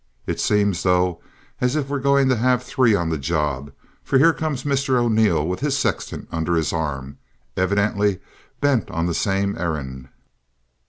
[0.25, 1.21] "It seems, though,
[1.59, 3.71] as if we're going to have three on the job;
[4.03, 7.19] for here comes Mr O'Neil with his sextant under his arm,
[7.55, 8.19] evidently
[8.61, 10.09] bent on the same errand!"